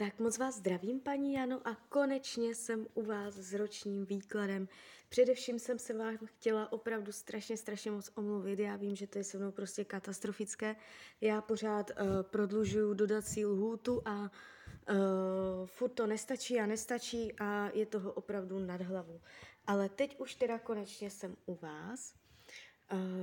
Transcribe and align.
Tak 0.00 0.18
moc 0.18 0.38
vás 0.38 0.56
zdravím, 0.56 1.00
paní 1.00 1.32
Jano, 1.32 1.60
a 1.68 1.74
konečně 1.88 2.54
jsem 2.54 2.86
u 2.94 3.02
vás 3.02 3.34
s 3.34 3.54
ročním 3.54 4.06
výkladem. 4.06 4.68
Především 5.08 5.58
jsem 5.58 5.78
se 5.78 5.94
vám 5.94 6.18
chtěla 6.24 6.72
opravdu 6.72 7.12
strašně, 7.12 7.56
strašně 7.56 7.90
moc 7.90 8.10
omluvit. 8.14 8.58
Já 8.58 8.76
vím, 8.76 8.96
že 8.96 9.06
to 9.06 9.18
je 9.18 9.24
se 9.24 9.38
mnou 9.38 9.50
prostě 9.50 9.84
katastrofické. 9.84 10.76
Já 11.20 11.40
pořád 11.40 11.90
uh, 11.90 12.06
prodlužuju 12.22 12.94
dodací 12.94 13.46
lhůtu 13.46 14.02
a 14.04 14.20
uh, 14.20 15.66
furt 15.66 15.90
to 15.90 16.06
nestačí 16.06 16.60
a 16.60 16.66
nestačí 16.66 17.32
a 17.40 17.70
je 17.74 17.86
toho 17.86 18.12
opravdu 18.12 18.58
nad 18.58 18.80
hlavu. 18.80 19.20
Ale 19.66 19.88
teď 19.88 20.20
už 20.20 20.34
teda 20.34 20.58
konečně 20.58 21.10
jsem 21.10 21.36
u 21.46 21.54
vás. 21.54 22.19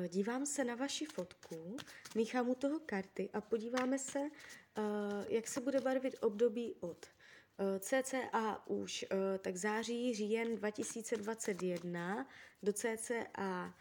Dívám 0.07 0.45
se 0.45 0.63
na 0.63 0.75
vaši 0.75 1.05
fotku, 1.05 1.77
míchám 2.15 2.49
u 2.49 2.55
toho 2.55 2.79
karty 2.79 3.29
a 3.33 3.41
podíváme 3.41 3.99
se, 3.99 4.19
uh, 4.19 4.25
jak 5.27 5.47
se 5.47 5.61
bude 5.61 5.81
barvit 5.81 6.15
období 6.21 6.75
od 6.79 7.05
uh, 7.57 7.79
cca 7.79 8.63
už 8.65 9.05
uh, 9.11 9.17
tak 9.37 9.55
září, 9.55 10.15
říjen 10.15 10.55
2021 10.55 12.27
do 12.63 12.73
cca 12.73 13.73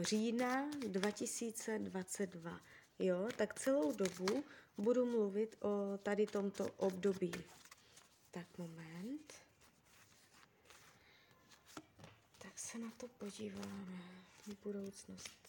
října 0.00 0.70
2022. 0.86 2.60
Jo, 2.98 3.28
tak 3.36 3.60
celou 3.60 3.92
dobu 3.92 4.44
budu 4.78 5.06
mluvit 5.06 5.56
o 5.60 5.98
tady 6.02 6.26
tomto 6.26 6.70
období. 6.76 7.32
Tak 8.30 8.58
moment. 8.58 9.34
Tak 12.38 12.58
se 12.58 12.78
na 12.78 12.90
to 12.90 13.08
podíváme 13.08 14.19
budoucnost. 14.54 15.40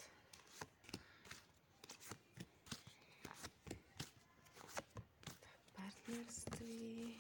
partnerství. 6.11 7.17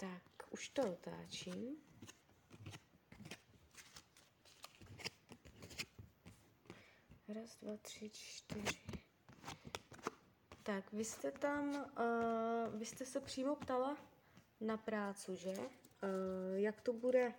Tak, 0.00 0.22
už 0.50 0.68
to 0.68 0.92
otáčím. 0.92 1.76
Raz, 7.28 7.56
dva, 7.62 7.76
tři, 7.76 8.10
čtyři. 8.10 8.80
Tak, 10.62 10.92
vy 10.92 11.04
jste 11.04 11.30
tam, 11.32 11.68
uh, 11.68 12.78
vy 12.78 12.86
jste 12.86 13.06
se 13.06 13.20
přímo 13.20 13.56
ptala 13.56 13.96
na 14.60 14.76
prácu, 14.76 15.34
že? 15.34 15.54
Eh, 16.02 16.60
jak 16.60 16.80
to 16.80 16.92
bude 16.92 17.34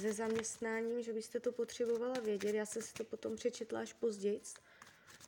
se 0.00 0.12
zaměstnáním, 0.12 1.02
že 1.02 1.12
byste 1.12 1.40
to 1.40 1.52
potřebovala 1.52 2.20
vědět. 2.20 2.54
Já 2.54 2.66
jsem 2.66 2.82
si 2.82 2.94
to 2.94 3.04
potom 3.04 3.36
přečetla 3.36 3.80
až 3.80 3.92
později, 3.92 4.40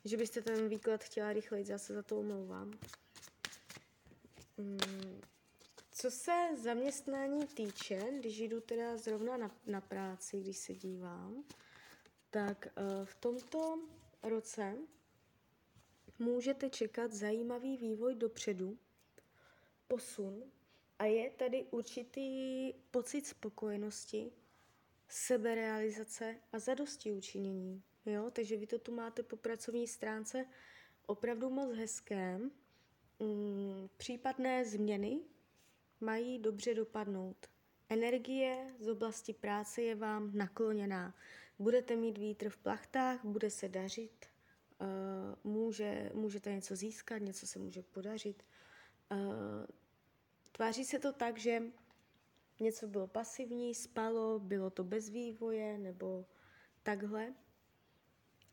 že 0.05 0.17
byste 0.17 0.41
ten 0.41 0.69
výklad 0.69 1.03
chtěla 1.03 1.33
rychleji, 1.33 1.65
já 1.69 1.77
se 1.77 1.93
za 1.93 2.03
to 2.03 2.19
omlouvám. 2.19 2.73
Hmm, 4.57 5.21
co 5.91 6.11
se 6.11 6.49
zaměstnání 6.63 7.47
týče, 7.47 7.99
když 8.19 8.39
jdu 8.39 8.61
teda 8.61 8.97
zrovna 8.97 9.37
na, 9.37 9.51
na 9.65 9.81
práci, 9.81 10.39
když 10.39 10.57
se 10.57 10.73
dívám, 10.73 11.43
tak 12.29 12.67
uh, 12.77 13.05
v 13.05 13.15
tomto 13.15 13.79
roce 14.23 14.77
můžete 16.19 16.69
čekat 16.69 17.13
zajímavý 17.13 17.77
vývoj 17.77 18.15
dopředu, 18.15 18.77
posun 19.87 20.43
a 20.99 21.05
je 21.05 21.29
tady 21.29 21.63
určitý 21.71 22.73
pocit 22.91 23.27
spokojenosti, 23.27 24.31
seberealizace 25.09 26.35
a 26.51 26.59
zadosti 26.59 27.11
učinění. 27.11 27.83
Jo? 28.05 28.31
Takže 28.31 28.57
vy 28.57 28.67
to 28.67 28.79
tu 28.79 28.95
máte 28.95 29.23
po 29.23 29.37
pracovní 29.37 29.87
stránce 29.87 30.45
opravdu 31.05 31.49
moc 31.49 31.75
hezké. 31.75 32.37
Mm, 33.19 33.89
případné 33.97 34.65
změny 34.65 35.19
mají 36.01 36.39
dobře 36.39 36.73
dopadnout. 36.73 37.47
Energie 37.89 38.75
z 38.79 38.87
oblasti 38.87 39.33
práce 39.33 39.81
je 39.81 39.95
vám 39.95 40.31
nakloněná. 40.37 41.15
Budete 41.59 41.95
mít 41.95 42.17
vítr 42.17 42.49
v 42.49 42.57
plachtách, 42.57 43.25
bude 43.25 43.49
se 43.49 43.69
dařit, 43.69 44.25
uh, 44.81 45.51
může, 45.51 46.11
můžete 46.13 46.53
něco 46.53 46.75
získat, 46.75 47.17
něco 47.17 47.47
se 47.47 47.59
může 47.59 47.81
podařit. 47.81 48.43
Tváří 50.57 50.85
se 50.85 50.99
to 50.99 51.13
tak, 51.13 51.37
že 51.37 51.63
něco 52.59 52.87
bylo 52.87 53.07
pasivní, 53.07 53.75
spalo, 53.75 54.39
bylo 54.39 54.69
to 54.69 54.83
bez 54.83 55.09
vývoje 55.09 55.77
nebo 55.77 56.25
takhle, 56.83 57.33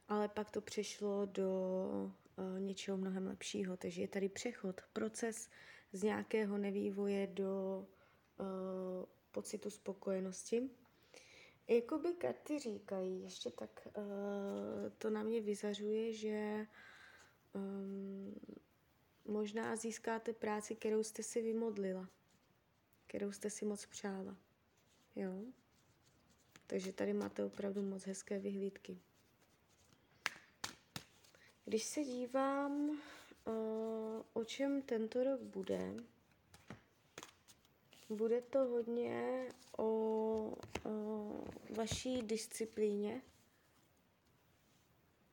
ale 0.08 0.28
pak 0.28 0.50
to 0.50 0.60
přešlo 0.60 1.26
do 1.26 1.50
uh, 2.36 2.60
něčeho 2.60 2.96
mnohem 2.96 3.26
lepšího. 3.26 3.76
Takže 3.76 4.02
je 4.02 4.08
tady 4.08 4.28
přechod, 4.28 4.80
proces 4.92 5.48
z 5.92 6.02
nějakého 6.02 6.58
nevývoje 6.58 7.26
do 7.26 7.86
uh, 8.38 8.46
pocitu 9.32 9.70
spokojenosti. 9.70 10.70
Jakoby 11.68 12.12
karty 12.12 12.58
říkají, 12.58 13.22
ještě 13.22 13.50
tak 13.50 13.88
uh, 13.96 14.04
to 14.98 15.10
na 15.10 15.22
mě 15.22 15.40
vyzařuje, 15.40 16.12
že 16.12 16.66
um, 17.54 18.34
Možná 19.24 19.76
získáte 19.76 20.32
práci, 20.32 20.76
kterou 20.76 21.02
jste 21.02 21.22
si 21.22 21.42
vymodlila, 21.42 22.08
kterou 23.06 23.32
jste 23.32 23.50
si 23.50 23.64
moc 23.64 23.86
přála. 23.86 24.36
Jo? 25.16 25.32
Takže 26.66 26.92
tady 26.92 27.12
máte 27.12 27.44
opravdu 27.44 27.82
moc 27.82 28.04
hezké 28.06 28.38
vyhlídky. 28.38 28.98
Když 31.64 31.84
se 31.84 32.04
dívám, 32.04 32.90
uh, 32.90 34.22
o 34.32 34.44
čem 34.44 34.82
tento 34.82 35.24
rok 35.24 35.40
bude, 35.40 35.94
bude 38.08 38.40
to 38.42 38.58
hodně 38.58 39.48
o, 39.78 39.84
o 40.84 41.44
vaší 41.76 42.22
disciplíně, 42.22 43.22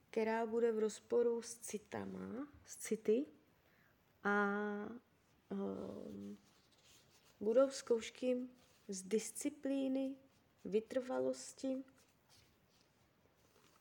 která 0.09 0.45
bude 0.45 0.71
v 0.71 0.79
rozporu 0.79 1.41
s 1.41 1.55
citama, 1.55 2.47
s 2.65 2.75
city, 2.75 3.25
a 4.23 4.55
um, 5.49 6.37
budou 7.39 7.69
zkoušky 7.69 8.37
z 8.87 9.01
disciplíny, 9.01 10.15
vytrvalosti, 10.65 11.83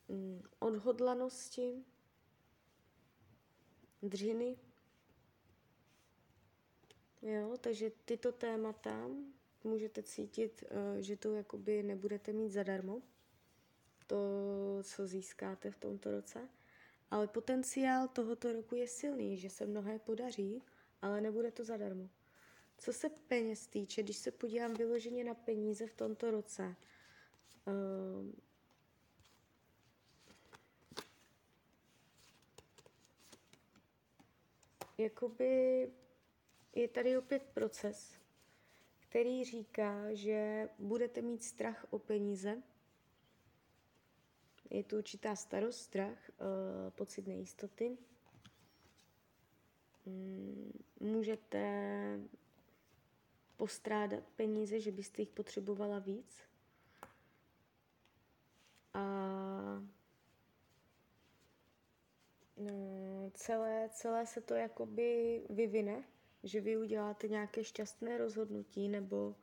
um, 0.07 0.43
odhodlanosti, 0.59 1.85
dřiny. 4.01 4.57
Jo, 7.21 7.57
takže 7.61 7.91
tyto 8.05 8.31
témata 8.31 9.07
můžete 9.63 10.03
cítit, 10.03 10.63
uh, 10.63 11.01
že 11.01 11.17
to 11.17 11.35
jakoby 11.35 11.83
nebudete 11.83 12.33
mít 12.33 12.51
zadarmo, 12.51 13.01
to, 14.07 14.17
co 14.83 15.07
získáte 15.07 15.71
v 15.71 15.77
tomto 15.77 16.11
roce. 16.11 16.49
Ale 17.11 17.27
potenciál 17.27 18.07
tohoto 18.07 18.53
roku 18.53 18.75
je 18.75 18.87
silný, 18.87 19.37
že 19.37 19.49
se 19.49 19.65
mnohé 19.65 19.99
podaří, 19.99 20.63
ale 21.01 21.21
nebude 21.21 21.51
to 21.51 21.63
zadarmo. 21.63 22.09
Co 22.77 22.93
se 22.93 23.09
peněz 23.09 23.67
týče, 23.67 24.03
když 24.03 24.17
se 24.17 24.31
podívám 24.31 24.73
vyloženě 24.73 25.23
na 25.23 25.33
peníze 25.33 25.87
v 25.87 25.93
tomto 25.93 26.31
roce, 26.31 26.75
uh, 27.67 28.31
jakoby 34.97 35.91
je 36.75 36.87
tady 36.87 37.17
opět 37.17 37.43
proces, 37.43 38.13
který 38.99 39.43
říká, 39.43 40.13
že 40.13 40.69
budete 40.79 41.21
mít 41.21 41.43
strach 41.43 41.85
o 41.89 41.99
peníze, 41.99 42.61
je 44.71 44.83
tu 44.83 44.97
určitá 44.97 45.35
starost, 45.35 45.79
strach, 45.79 46.29
uh, 46.29 46.89
pocit 46.89 47.27
nejistoty. 47.27 47.97
Mm, 50.05 50.71
můžete 50.99 51.59
postrádat 53.57 54.23
peníze, 54.35 54.79
že 54.79 54.91
byste 54.91 55.21
jich 55.21 55.29
potřebovala 55.29 55.99
víc. 55.99 56.41
A 58.93 59.03
no, 62.57 63.31
celé, 63.33 63.89
celé 63.93 64.25
se 64.25 64.41
to 64.41 64.53
jakoby 64.53 65.41
vyvine, 65.49 66.03
že 66.43 66.61
vy 66.61 66.77
uděláte 66.77 67.27
nějaké 67.27 67.63
šťastné 67.63 68.17
rozhodnutí 68.17 68.87
nebo 68.87 69.35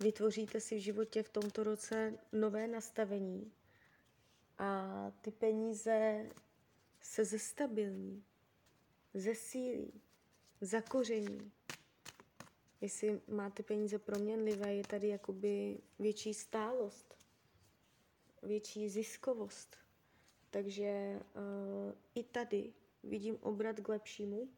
vytvoříte 0.00 0.60
si 0.60 0.76
v 0.76 0.82
životě 0.82 1.22
v 1.22 1.28
tomto 1.28 1.64
roce 1.64 2.18
nové 2.32 2.68
nastavení, 2.68 3.52
a 4.58 5.12
ty 5.20 5.30
peníze 5.30 6.26
se 7.00 7.24
zestabilní, 7.24 8.24
zesílí, 9.14 10.02
zakoření. 10.60 11.52
Jestli 12.80 13.20
máte 13.28 13.62
peníze 13.62 13.98
proměnlivé, 13.98 14.74
je 14.74 14.82
tady 14.82 15.08
jakoby 15.08 15.78
větší 15.98 16.34
stálost, 16.34 17.16
větší 18.42 18.88
ziskovost. 18.88 19.76
Takže 20.50 21.20
uh, 21.34 21.92
i 22.14 22.24
tady 22.24 22.72
vidím 23.02 23.38
obrat 23.40 23.80
k 23.80 23.88
lepšímu, 23.88 24.48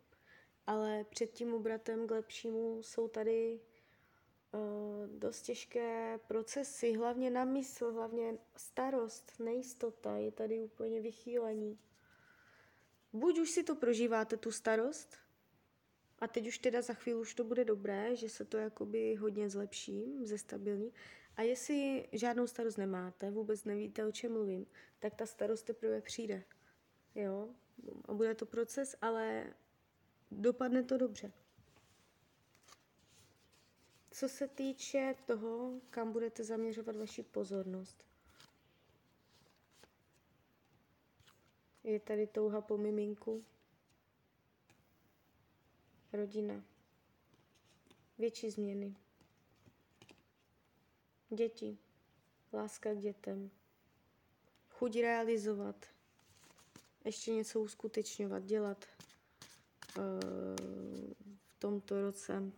ale 0.67 1.05
před 1.05 1.33
tím 1.33 1.55
obratem 1.55 2.07
k 2.07 2.11
lepšímu 2.11 2.83
jsou 2.83 3.09
tady 3.09 3.61
dost 5.07 5.43
těžké 5.43 6.19
procesy, 6.27 6.93
hlavně 6.93 7.31
na 7.31 7.45
mysl, 7.45 7.93
hlavně 7.93 8.39
starost, 8.57 9.33
nejistota, 9.39 10.17
je 10.17 10.33
tady 10.33 10.61
úplně 10.61 11.01
vychýlení. 11.01 11.79
Buď 13.13 13.39
už 13.39 13.51
si 13.51 13.63
to 13.63 13.75
prožíváte, 13.75 14.37
tu 14.37 14.53
starost, 14.53 15.17
a 16.21 16.29
teď 16.29 16.49
už 16.49 16.59
teda 16.59 16.83
za 16.83 16.95
chvíli 16.95 17.21
už 17.21 17.35
to 17.35 17.45
bude 17.45 17.65
dobré, 17.65 18.17
že 18.17 18.29
se 18.29 18.45
to 18.45 18.57
jakoby 18.57 19.15
hodně 19.15 19.51
zlepší, 19.51 20.27
zestabilní. 20.27 20.93
A 21.37 21.43
jestli 21.43 22.09
žádnou 22.13 22.47
starost 22.47 22.77
nemáte, 22.77 23.31
vůbec 23.31 23.65
nevíte, 23.65 24.07
o 24.07 24.13
čem 24.13 24.33
mluvím, 24.33 24.67
tak 24.99 25.15
ta 25.15 25.27
starost 25.27 25.63
teprve 25.63 26.01
přijde. 26.01 26.45
Jo? 27.15 27.49
A 28.05 28.15
bude 28.15 28.35
to 28.35 28.47
proces, 28.47 28.97
ale 29.01 29.55
dopadne 30.31 30.83
to 30.83 30.99
dobře. 30.99 31.33
Co 34.19 34.29
se 34.29 34.49
týče 34.49 35.15
toho, 35.27 35.81
kam 35.91 36.13
budete 36.13 36.45
zaměřovat 36.45 36.97
vaši 36.97 37.23
pozornost. 37.23 38.05
Je 41.85 42.01
tady 42.01 42.27
touha 42.27 42.61
po 42.61 42.77
miminku. 42.79 43.45
Rodina. 46.13 46.65
Větší 48.19 48.51
změny. 48.51 48.97
Děti. 51.31 51.79
Láska 52.53 52.95
k 52.95 52.99
dětem. 53.01 53.51
Chuť 54.71 54.97
realizovat. 54.97 55.87
Ještě 57.05 57.31
něco 57.35 57.61
uskutečňovat, 57.61 58.45
dělat 58.45 58.87
uh, 59.97 60.03
v 61.47 61.55
tomto 61.59 62.03
roce 62.03 62.53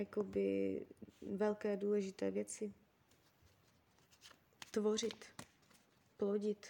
jakoby 0.00 0.86
velké 1.20 1.76
důležité 1.76 2.30
věci. 2.30 2.72
Tvořit, 4.70 5.24
plodit, 6.16 6.66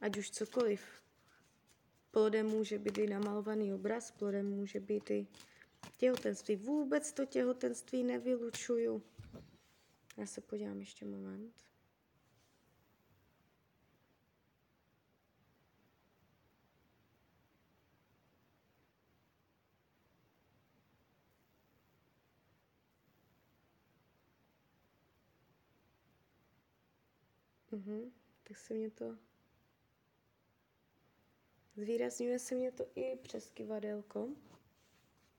ať 0.00 0.16
už 0.16 0.30
cokoliv. 0.30 0.80
Plodem 2.10 2.46
může 2.46 2.78
být 2.78 2.98
i 2.98 3.06
namalovaný 3.06 3.74
obraz, 3.74 4.10
plodem 4.10 4.50
může 4.50 4.80
být 4.80 5.10
i 5.10 5.26
těhotenství. 5.96 6.56
Vůbec 6.56 7.12
to 7.12 7.26
těhotenství 7.26 8.04
nevylučuju. 8.04 9.02
Já 10.16 10.26
se 10.26 10.40
podívám 10.40 10.80
ještě 10.80 11.04
moment. 11.04 11.54
Mhm, 27.76 28.12
tak 28.42 28.56
se 28.56 28.74
mě 28.74 28.90
to... 28.90 29.16
Zvýrazňuje 31.76 32.38
se 32.38 32.54
mě 32.54 32.72
to 32.72 32.86
i 32.94 33.16
přes 33.16 33.50
kivadelko. 33.50 34.28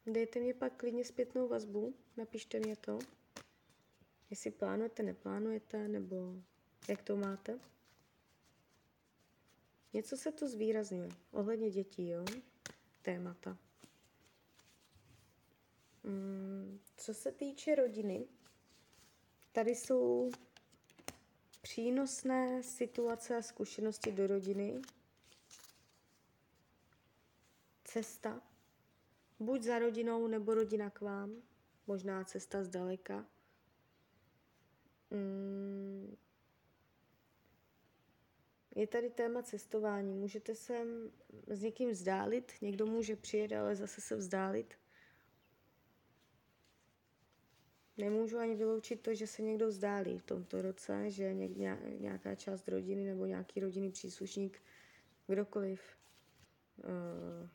Dejte 0.05 0.39
mě 0.39 0.53
pak 0.53 0.77
klidně 0.77 1.05
zpětnou 1.05 1.47
vazbu, 1.47 1.95
napište 2.17 2.59
mě 2.59 2.75
to, 2.75 2.99
jestli 4.29 4.51
plánujete, 4.51 5.03
neplánujete, 5.03 5.87
nebo 5.87 6.35
jak 6.89 7.01
to 7.01 7.15
máte. 7.15 7.59
Něco 9.93 10.17
se 10.17 10.31
to 10.31 10.47
zvýrazňuje, 10.47 11.09
ohledně 11.31 11.71
dětí, 11.71 12.09
jo, 12.09 12.25
témata. 13.01 13.57
Hmm, 16.03 16.79
co 16.97 17.13
se 17.13 17.31
týče 17.31 17.75
rodiny, 17.75 18.27
tady 19.51 19.75
jsou 19.75 20.31
přínosné 21.69 22.63
situace 22.63 23.37
a 23.37 23.41
zkušenosti 23.41 24.11
do 24.11 24.27
rodiny, 24.27 24.81
cesta, 27.83 28.41
buď 29.39 29.61
za 29.61 29.79
rodinou, 29.79 30.27
nebo 30.27 30.53
rodina 30.53 30.89
k 30.89 31.01
vám, 31.01 31.41
možná 31.87 32.23
cesta 32.23 32.63
zdaleka. 32.63 33.25
Mm. 35.11 36.17
Je 38.75 38.87
tady 38.87 39.09
téma 39.09 39.43
cestování. 39.43 40.13
Můžete 40.13 40.55
se 40.55 40.85
s 41.47 41.61
někým 41.61 41.89
vzdálit, 41.89 42.51
někdo 42.61 42.85
může 42.85 43.15
přijet, 43.15 43.51
ale 43.51 43.75
zase 43.75 44.01
se 44.01 44.15
vzdálit. 44.15 44.73
Nemůžu 47.97 48.37
ani 48.37 48.55
vyloučit 48.55 49.01
to, 49.01 49.15
že 49.15 49.27
se 49.27 49.41
někdo 49.41 49.67
vzdálí 49.67 50.17
v 50.17 50.23
tomto 50.23 50.61
roce, 50.61 51.11
že 51.11 51.33
nějaká 51.99 52.35
část 52.35 52.67
rodiny 52.67 53.05
nebo 53.05 53.25
nějaký 53.25 53.59
rodinný 53.59 53.91
příslušník, 53.91 54.61
kdokoliv, 55.27 55.81
uh, 56.77 57.49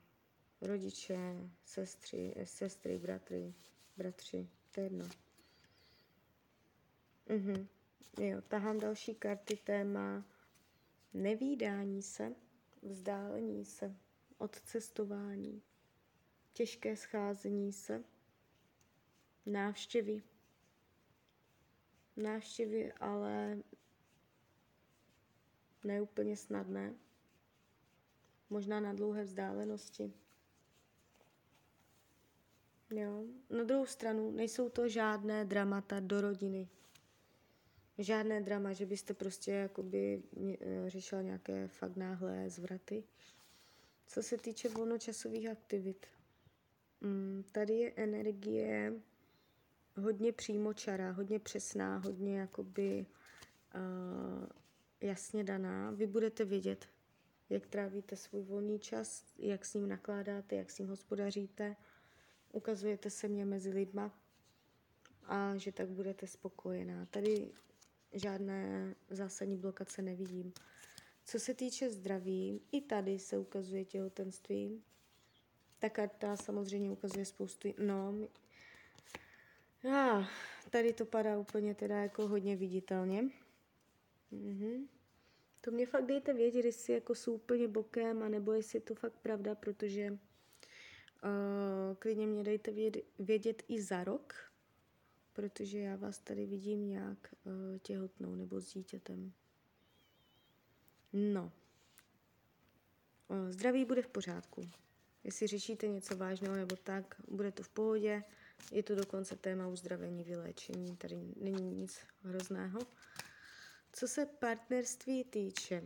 rodiče, 0.61 1.37
sestry, 1.65 2.35
sestry, 2.45 2.99
bratry, 2.99 3.55
bratři, 3.97 4.49
to 4.75 4.81
je 4.81 4.85
jedno. 4.87 5.09
Mhm. 7.29 7.69
Jo, 8.21 8.43
tahám 8.49 8.79
další 8.81 9.15
karty, 9.15 9.57
téma 9.57 10.25
nevídání 11.15 12.03
se, 12.03 12.35
vzdálení 12.83 13.65
se, 13.65 13.97
odcestování, 14.39 15.63
těžké 16.53 16.97
scházení 16.97 17.73
se, 17.73 18.05
návštěvy. 19.47 20.23
Návštěvy, 22.17 22.93
ale 22.93 23.59
neúplně 25.85 26.37
snadné. 26.37 26.95
Možná 28.51 28.81
na 28.81 28.93
dlouhé 28.93 29.25
vzdálenosti. 29.25 30.13
Jo. 32.91 33.25
Na 33.51 33.65
druhou 33.65 33.87
stranu 33.87 34.31
nejsou 34.31 34.69
to 34.69 34.89
žádné 34.89 35.45
dramata 35.45 36.01
do 36.01 36.21
rodiny. 36.21 36.69
Žádné 37.99 38.41
drama, 38.41 38.73
že 38.73 38.87
byste 38.87 39.15
prostě 39.15 39.51
jakoby 39.51 40.23
eh, 40.61 40.91
řešila 40.91 41.23
nějaké 41.23 41.69
fakt 41.69 41.97
náhlé 41.97 42.51
zvraty. 42.51 43.05
Co 44.07 44.23
se 44.23 44.39
týče 44.39 44.69
volnočasových 44.69 45.49
aktivit, 45.49 46.07
mm, 47.01 47.45
tady 47.53 47.75
je 47.75 47.93
energie 47.97 48.93
hodně 49.97 50.33
přímočará, 50.33 51.11
hodně 51.11 51.39
přesná, 51.39 51.99
hodně 51.99 52.39
jakoby 52.39 53.07
uh, 53.75 54.47
jasně 55.01 55.45
daná. 55.45 55.91
Vy 55.91 56.07
budete 56.07 56.45
vědět, 56.45 56.89
jak 57.51 57.67
trávíte 57.67 58.17
svůj 58.17 58.43
volný 58.43 58.79
čas, 58.79 59.25
jak 59.39 59.65
s 59.65 59.75
ním 59.75 59.89
nakládáte, 59.89 60.57
jak 60.57 60.71
s 60.71 60.79
ním 60.79 60.89
hospodaříte 60.89 61.77
ukazujete 62.53 63.11
se 63.11 63.29
mě 63.29 63.45
mezi 63.45 63.71
lidma 63.71 64.19
a 65.25 65.57
že 65.57 65.73
tak 65.73 65.89
budete 65.89 66.27
spokojená. 66.27 67.07
Tady 67.07 67.53
žádné 68.13 68.95
zásadní 69.11 69.57
blokace 69.57 70.03
nevidím. 70.03 70.53
Co 71.25 71.41
se 71.41 71.55
týče 71.55 71.91
zdraví, 71.91 72.61
i 72.73 72.81
tady 72.81 73.19
se 73.19 73.39
ukazuje 73.39 73.85
těhotenství. 73.85 74.83
Ta 75.79 75.89
karta 75.89 76.37
samozřejmě 76.37 76.91
ukazuje 76.91 77.25
spoustu... 77.25 77.69
No, 77.79 78.15
ah, 79.91 80.29
tady 80.71 80.93
to 80.93 81.07
padá 81.07 81.39
úplně 81.39 81.75
teda 81.75 82.03
jako 82.03 82.29
hodně 82.29 82.57
viditelně. 82.57 83.23
Mhm. 84.31 84.89
To 85.61 85.71
mě 85.71 85.87
fakt 85.87 86.07
dejte 86.07 86.35
vědět, 86.35 86.65
jestli 86.65 86.93
jako 86.93 87.15
jsou 87.15 87.35
úplně 87.35 87.69
bokem, 87.69 88.23
anebo 88.23 88.53
jestli 88.53 88.77
je 88.77 88.81
to 88.81 88.95
fakt 88.95 89.15
pravda, 89.23 89.55
protože 89.55 90.19
Uh, 91.25 91.97
klidně 91.97 92.27
mě 92.27 92.45
dejte 92.45 92.71
vědět, 92.71 93.05
vědět 93.19 93.63
i 93.69 93.83
za 93.83 94.05
rok, 94.05 94.35
protože 95.33 95.79
já 95.79 95.97
vás 95.97 96.19
tady 96.19 96.47
vidím 96.47 96.89
nějak 96.89 97.35
uh, 97.45 97.79
těhotnou 97.79 98.35
nebo 98.35 98.61
s 98.61 98.73
dítětem. 98.73 99.33
No. 101.13 101.53
Uh, 103.29 103.51
zdraví 103.51 103.85
bude 103.85 104.03
v 104.03 104.09
pořádku. 104.09 104.71
Jestli 105.25 105.47
řešíte 105.47 105.89
něco 105.89 106.17
vážného 106.17 106.57
nebo 106.57 106.77
tak, 106.77 107.21
bude 107.29 107.53
to 107.53 107.63
v 107.63 107.69
pohodě. 107.69 108.23
Je 108.73 108.83
to 108.83 108.95
dokonce 108.95 109.37
téma 109.37 109.67
uzdravení, 109.67 110.25
vyléčení, 110.25 110.97
tady 110.97 111.17
není 111.37 111.71
nic 111.71 111.99
hrozného. 112.23 112.81
Co 113.93 114.09
se 114.09 114.27
partnerství 114.27 115.25
týče, 115.25 115.83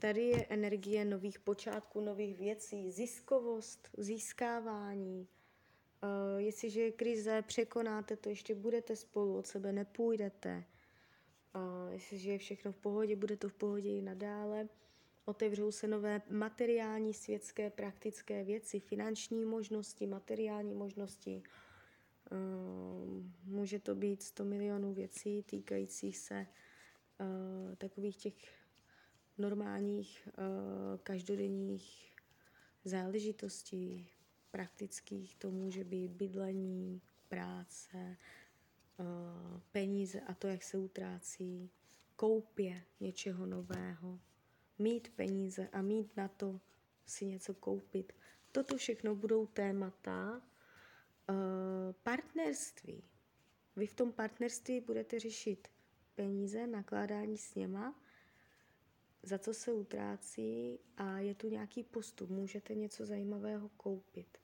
Tady 0.00 0.22
je 0.22 0.46
energie 0.48 1.04
nových 1.04 1.38
počátků, 1.38 2.00
nových 2.00 2.38
věcí, 2.38 2.92
ziskovost, 2.92 3.88
získávání. 3.98 5.28
Uh, 6.02 6.40
jestliže 6.40 6.80
je 6.80 6.92
krize, 6.92 7.42
překonáte 7.42 8.16
to, 8.16 8.28
ještě 8.28 8.54
budete 8.54 8.96
spolu, 8.96 9.36
od 9.36 9.46
sebe 9.46 9.72
nepůjdete. 9.72 10.64
A 11.54 11.88
jestliže 11.90 12.30
je 12.30 12.38
všechno 12.38 12.72
v 12.72 12.76
pohodě, 12.76 13.16
bude 13.16 13.36
to 13.36 13.48
v 13.48 13.54
pohodě 13.54 13.88
i 13.90 14.02
nadále. 14.02 14.68
Otevřou 15.28 15.72
se 15.72 15.86
nové 15.86 16.22
materiální, 16.30 17.14
světské, 17.14 17.70
praktické 17.70 18.44
věci, 18.44 18.80
finanční 18.80 19.44
možnosti, 19.44 20.06
materiální 20.06 20.74
možnosti. 20.74 21.42
Uh, 22.30 23.24
může 23.44 23.78
to 23.78 23.94
být 23.94 24.22
100 24.22 24.44
milionů 24.44 24.94
věcí 24.94 25.42
týkajících 25.42 26.18
se 26.18 26.46
uh, 27.20 27.74
takových 27.74 28.16
těch 28.16 28.34
normálních, 29.38 30.28
uh, 30.28 30.98
každodenních 31.02 32.14
záležitostí, 32.84 34.08
praktických. 34.50 35.34
To 35.36 35.50
může 35.50 35.84
být 35.84 36.12
bydlení, 36.12 37.02
práce, 37.28 38.16
peníze 39.72 40.20
a 40.20 40.34
to, 40.34 40.48
jak 40.48 40.62
se 40.62 40.78
utrácí, 40.78 41.70
koupě 42.16 42.82
něčeho 43.00 43.46
nového, 43.46 44.20
mít 44.78 45.08
peníze 45.16 45.68
a 45.72 45.82
mít 45.82 46.16
na 46.16 46.28
to 46.28 46.60
si 47.06 47.26
něco 47.26 47.54
koupit. 47.54 48.12
Toto 48.52 48.76
všechno 48.76 49.14
budou 49.14 49.46
témata 49.46 50.42
uh, 51.28 51.36
partnerství. 52.02 53.04
Vy 53.76 53.86
v 53.86 53.94
tom 53.94 54.12
partnerství 54.12 54.80
budete 54.80 55.18
řešit 55.18 55.68
peníze, 56.14 56.66
nakládání 56.66 57.38
s 57.38 57.54
něma, 57.54 58.02
za 59.22 59.38
co 59.38 59.54
se 59.54 59.72
utrácí 59.72 60.78
a 60.96 61.18
je 61.18 61.34
tu 61.34 61.48
nějaký 61.48 61.82
postup. 61.82 62.30
Můžete 62.30 62.74
něco 62.74 63.06
zajímavého 63.06 63.68
koupit. 63.68 64.38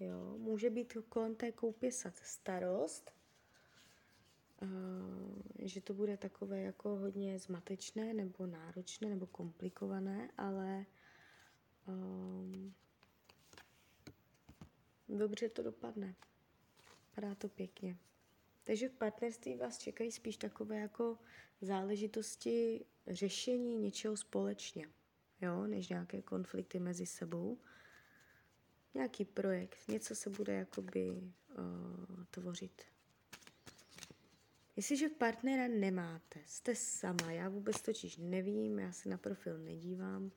Jo, 0.00 0.38
může 0.38 0.70
být 0.70 0.96
kolem 1.08 1.34
té 1.34 1.52
koupě 1.52 1.90
starost, 2.12 3.10
že 5.58 5.80
to 5.80 5.94
bude 5.94 6.16
takové 6.16 6.60
jako 6.60 6.88
hodně 6.96 7.38
zmatečné 7.38 8.14
nebo 8.14 8.46
náročné 8.46 9.08
nebo 9.08 9.26
komplikované, 9.26 10.30
ale 10.36 10.86
um, 11.88 12.74
dobře 15.08 15.48
to 15.48 15.62
dopadne. 15.62 16.14
Padá 17.14 17.34
to 17.34 17.48
pěkně. 17.48 17.96
Takže 18.64 18.88
v 18.88 18.92
partnerství 18.92 19.56
vás 19.56 19.78
čekají 19.78 20.12
spíš 20.12 20.36
takové 20.36 20.80
jako 20.80 21.18
záležitosti 21.60 22.84
řešení 23.06 23.76
něčeho 23.76 24.16
společně, 24.16 24.88
jo, 25.40 25.66
než 25.66 25.88
nějaké 25.88 26.22
konflikty 26.22 26.78
mezi 26.78 27.06
sebou. 27.06 27.58
Nějaký 28.94 29.24
projekt, 29.24 29.88
něco 29.88 30.14
se 30.14 30.30
bude 30.30 30.54
jakoby 30.54 31.10
uh, 31.10 32.24
tvořit 32.30 32.82
Jestliže 34.80 35.08
partnera 35.08 35.68
nemáte, 35.68 36.40
jste 36.46 36.74
sama, 36.74 37.32
já 37.32 37.48
vůbec 37.48 37.82
totiž 37.82 38.16
nevím, 38.16 38.78
já 38.78 38.92
se 38.92 39.08
na 39.08 39.18
profil 39.18 39.58
nedívám. 39.58 40.30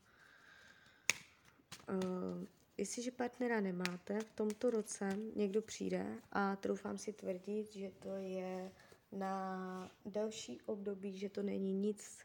Uh, 1.90 2.46
jestliže 2.78 3.12
partnera 3.12 3.62
nemáte, 3.62 4.20
v 4.20 4.32
tomto 4.32 4.70
roce 4.70 5.18
někdo 5.36 5.62
přijde 5.62 6.18
a 6.32 6.56
troufám 6.56 6.98
si 6.98 7.14
tvrdit, 7.14 7.74
že 7.74 7.92
to 8.00 8.16
je 8.16 8.72
na 9.12 9.92
další 10.06 10.62
období, 10.62 11.18
že 11.18 11.30
to 11.30 11.44
není 11.44 11.74
nic 11.74 12.20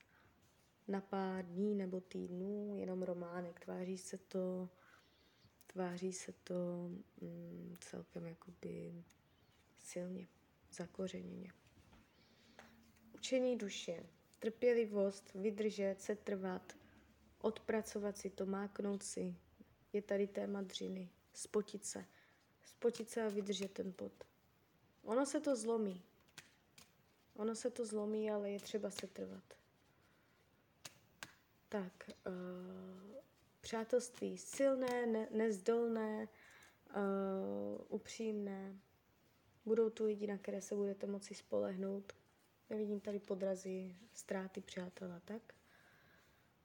na 0.88 1.00
pár 1.00 1.44
dní 1.44 1.74
nebo 1.74 2.00
týdnů, 2.00 2.76
jenom 2.76 3.02
románek. 3.02 3.60
Tváří 3.60 3.98
se 3.98 4.18
to, 4.18 4.68
tváří 5.66 6.12
se 6.12 6.32
to 6.32 6.54
mm, 7.20 7.74
celkem 7.80 8.26
jakoby 8.26 9.04
silně, 9.78 10.26
zakořeněně. 10.72 11.52
Učení 13.18 13.56
duše, 13.56 14.06
trpělivost, 14.38 15.34
vydržet, 15.34 16.00
se 16.00 16.16
trvat, 16.16 16.76
odpracovat 17.40 18.18
si 18.18 18.30
to, 18.30 18.46
máknout 18.46 19.02
si. 19.02 19.34
Je 19.92 20.02
tady 20.02 20.26
téma 20.26 20.62
dřiny. 20.62 21.10
Spotit 21.32 21.84
se. 21.84 22.04
Spotit 22.64 23.10
se 23.10 23.22
a 23.22 23.28
vydržet 23.28 23.72
ten 23.72 23.92
pot. 23.92 24.12
Ono 25.02 25.26
se 25.26 25.40
to 25.40 25.56
zlomí. 25.56 26.02
Ono 27.34 27.54
se 27.54 27.70
to 27.70 27.86
zlomí, 27.86 28.30
ale 28.30 28.50
je 28.50 28.60
třeba 28.60 28.90
se 28.90 29.06
trvat. 29.06 29.44
Tak, 31.68 32.10
uh, 32.26 33.20
přátelství 33.60 34.38
silné, 34.38 35.06
ne, 35.06 35.28
nezdolné, 35.30 36.28
uh, 36.96 37.84
upřímné. 37.88 38.78
Budou 39.64 39.90
tu 39.90 40.04
lidi, 40.04 40.26
na 40.26 40.38
které 40.38 40.60
se 40.62 40.74
budete 40.74 41.06
moci 41.06 41.34
spolehnout, 41.34 42.17
Nevidím 42.70 43.00
tady 43.00 43.18
podrazy, 43.18 43.96
ztráty 44.12 44.60
přátel 44.60 45.12
a 45.12 45.20
tak. 45.20 45.54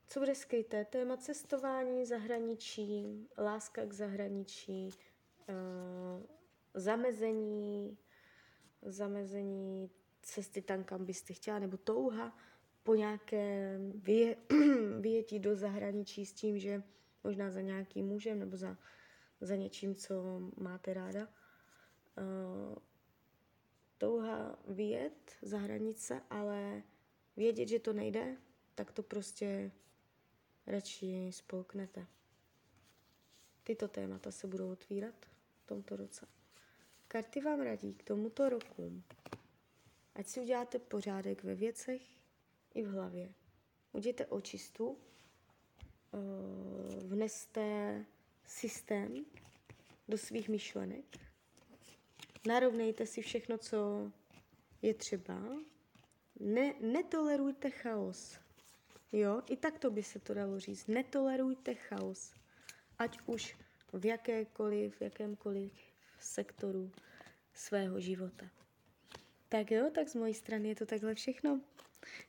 Co 0.07 0.19
bude 0.19 0.35
skryté? 0.35 0.85
Téma 0.85 1.17
cestování, 1.17 2.05
zahraničí, 2.05 3.27
láska 3.37 3.85
k 3.85 3.93
zahraničí, 3.93 4.89
uh, 5.49 6.25
zamezení, 6.73 7.97
zamezení 8.81 9.89
cesty 10.21 10.61
tam, 10.61 10.83
kam 10.83 11.05
byste 11.05 11.33
chtěla, 11.33 11.59
nebo 11.59 11.77
touha 11.77 12.37
po 12.83 12.95
nějaké 12.95 13.79
vyje, 13.95 14.37
vyjetí 14.99 15.39
do 15.39 15.55
zahraničí 15.55 16.25
s 16.25 16.33
tím, 16.33 16.59
že 16.59 16.83
možná 17.23 17.51
za 17.51 17.61
nějakým 17.61 18.07
mužem 18.07 18.39
nebo 18.39 18.57
za, 18.57 18.77
za 19.41 19.55
něčím, 19.55 19.95
co 19.95 20.13
máte 20.57 20.93
ráda. 20.93 21.27
Uh, 24.03 24.09
touha 24.09 24.59
vyjet 24.67 25.31
za 25.41 25.57
hranice, 25.57 26.21
ale 26.29 26.83
vědět, 27.37 27.67
že 27.67 27.79
to 27.79 27.93
nejde, 27.93 28.37
tak 28.75 28.91
to 28.91 29.03
prostě 29.03 29.71
radši 30.67 31.31
spolknete. 31.31 32.07
Tyto 33.63 33.87
témata 33.87 34.31
se 34.31 34.47
budou 34.47 34.71
otvírat 34.71 35.15
v 35.63 35.65
tomto 35.65 35.95
roce. 35.95 36.27
Karty 37.07 37.41
vám 37.41 37.61
radí 37.61 37.93
k 37.93 38.03
tomuto 38.03 38.49
roku, 38.49 39.03
ať 40.15 40.27
si 40.27 40.39
uděláte 40.39 40.79
pořádek 40.79 41.43
ve 41.43 41.55
věcech 41.55 42.01
i 42.73 42.83
v 42.83 42.91
hlavě. 42.91 43.33
Udějte 43.91 44.25
očistu, 44.25 44.97
eh, 46.13 46.17
vneste 47.05 48.05
systém 48.45 49.25
do 50.07 50.17
svých 50.17 50.49
myšlenek, 50.49 51.17
narovnejte 52.47 53.05
si 53.05 53.21
všechno, 53.21 53.57
co 53.57 54.11
je 54.81 54.93
třeba. 54.93 55.41
Ne, 56.39 56.73
netolerujte 56.81 57.69
chaos. 57.69 58.39
Jo, 59.11 59.41
i 59.49 59.57
tak 59.57 59.79
to 59.79 59.91
by 59.91 60.03
se 60.03 60.19
to 60.19 60.33
dalo 60.33 60.59
říct. 60.59 60.87
Netolerujte 60.87 61.75
chaos. 61.75 62.33
Ať 62.99 63.19
už 63.25 63.55
v 63.93 64.05
jakékoliv, 64.05 64.95
v 64.95 65.01
jakémkoliv 65.01 65.71
sektoru 66.19 66.91
svého 67.53 67.99
života. 67.99 68.45
Tak 69.49 69.71
jo, 69.71 69.91
tak 69.95 70.09
z 70.09 70.15
mojí 70.15 70.33
strany 70.33 70.69
je 70.69 70.75
to 70.75 70.85
takhle 70.85 71.15
všechno. 71.15 71.61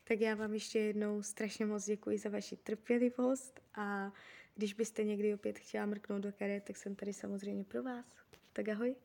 Tak 0.04 0.20
já 0.20 0.34
vám 0.34 0.54
ještě 0.54 0.78
jednou 0.78 1.22
strašně 1.22 1.66
moc 1.66 1.84
děkuji 1.84 2.18
za 2.18 2.28
vaši 2.28 2.56
trpělivost 2.56 3.60
a 3.74 4.12
když 4.54 4.74
byste 4.74 5.04
někdy 5.04 5.34
opět 5.34 5.58
chtěla 5.58 5.86
mrknout 5.86 6.22
do 6.22 6.32
karet, 6.32 6.64
tak 6.64 6.76
jsem 6.76 6.94
tady 6.94 7.12
samozřejmě 7.12 7.64
pro 7.64 7.82
vás. 7.82 8.14
Tak 8.52 8.68
ahoj. 8.68 8.96